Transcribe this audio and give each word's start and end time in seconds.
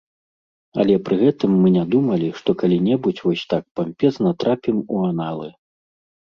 Але 0.83 0.93
пры 1.09 1.15
гэтым 1.23 1.51
мы 1.65 1.73
не 1.75 1.83
думалі, 1.95 2.29
што 2.39 2.49
калі-небудзь 2.63 3.21
вось 3.27 3.45
так 3.53 3.63
пампезна 3.81 4.29
трапім 4.45 4.77
у 4.97 5.05
аналы. 5.11 5.47